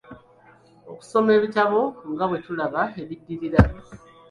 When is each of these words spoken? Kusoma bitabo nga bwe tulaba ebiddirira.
Kusoma 0.97 1.31
bitabo 1.43 1.79
nga 2.11 2.25
bwe 2.29 2.39
tulaba 2.45 2.81
ebiddirira. 3.01 3.61